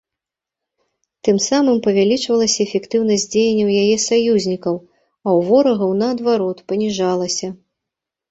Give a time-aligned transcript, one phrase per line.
[1.27, 4.75] Тым самым павялічвалася эфектыўнасць дзеянняў яе саюзнікаў,
[5.29, 7.47] а ў ворагаў, наадварот, паніжалася.